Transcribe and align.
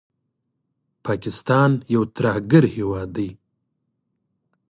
پاکستان 1.05 1.71
یو 1.93 2.03
ترهګر 2.15 2.63
هیواد 2.75 3.09
دي 3.15 3.29